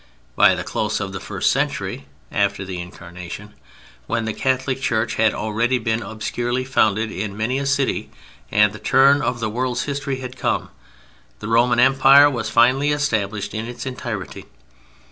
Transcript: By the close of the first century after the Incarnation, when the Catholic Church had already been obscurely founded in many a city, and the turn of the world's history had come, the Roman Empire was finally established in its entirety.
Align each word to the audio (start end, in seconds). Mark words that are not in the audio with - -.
By 0.35 0.55
the 0.55 0.63
close 0.63 0.99
of 0.99 1.13
the 1.13 1.19
first 1.19 1.51
century 1.51 2.07
after 2.31 2.65
the 2.65 2.81
Incarnation, 2.81 3.53
when 4.07 4.25
the 4.25 4.33
Catholic 4.33 4.81
Church 4.81 5.13
had 5.13 5.31
already 5.31 5.77
been 5.77 6.01
obscurely 6.01 6.65
founded 6.65 7.11
in 7.11 7.37
many 7.37 7.59
a 7.59 7.67
city, 7.67 8.09
and 8.51 8.73
the 8.73 8.79
turn 8.79 9.21
of 9.21 9.39
the 9.39 9.47
world's 9.47 9.83
history 9.83 10.19
had 10.19 10.39
come, 10.39 10.71
the 11.37 11.47
Roman 11.47 11.79
Empire 11.79 12.31
was 12.31 12.49
finally 12.49 12.89
established 12.91 13.53
in 13.53 13.65
its 13.67 13.85
entirety. 13.85 14.47